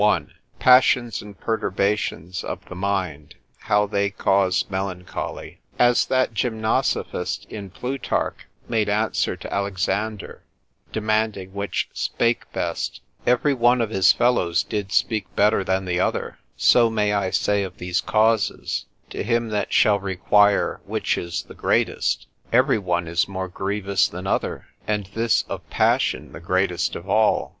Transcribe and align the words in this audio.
I.—Passions 0.03 1.21
and 1.21 1.39
Perturbations 1.39 2.43
of 2.43 2.65
the 2.67 2.73
Mind, 2.75 3.35
how 3.59 3.85
they 3.85 4.09
cause 4.09 4.65
Melancholy. 4.67 5.59
As 5.77 6.07
that 6.07 6.33
gymnosophist 6.33 7.45
in 7.51 7.69
Plutarch 7.69 8.47
made 8.67 8.89
answer 8.89 9.35
to 9.35 9.53
Alexander 9.53 10.41
(demanding 10.91 11.53
which 11.53 11.87
spake 11.93 12.51
best), 12.51 12.99
Every 13.27 13.53
one 13.53 13.79
of 13.79 13.91
his 13.91 14.11
fellows 14.11 14.63
did 14.63 14.91
speak 14.91 15.27
better 15.35 15.63
than 15.63 15.85
the 15.85 15.99
other: 15.99 16.39
so 16.57 16.89
may 16.89 17.13
I 17.13 17.29
say 17.29 17.61
of 17.61 17.77
these 17.77 18.01
causes; 18.01 18.87
to 19.11 19.21
him 19.21 19.49
that 19.49 19.71
shall 19.71 19.99
require 19.99 20.81
which 20.87 21.15
is 21.15 21.43
the 21.43 21.53
greatest, 21.53 22.25
every 22.51 22.79
one 22.79 23.07
is 23.07 23.27
more 23.27 23.47
grievous 23.47 24.07
than 24.07 24.25
other, 24.25 24.65
and 24.87 25.05
this 25.13 25.43
of 25.43 25.69
passion 25.69 26.31
the 26.31 26.39
greatest 26.39 26.95
of 26.95 27.07
all. 27.07 27.49